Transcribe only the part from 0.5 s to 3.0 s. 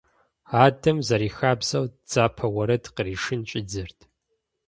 Адэм, зэрихабзэу, дзапэ уэрэд